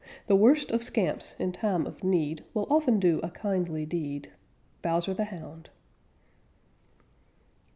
The 0.25 0.35
worst 0.35 0.71
of 0.71 0.81
scamps 0.81 1.35
in 1.37 1.51
time 1.51 1.85
of 1.85 2.03
need 2.03 2.43
Will 2.55 2.65
often 2.71 2.99
do 2.99 3.19
a 3.21 3.29
kindly 3.29 3.85
deed. 3.85 4.31
_Bowser 4.83 5.15
the 5.15 5.25
Hound. 5.25 5.69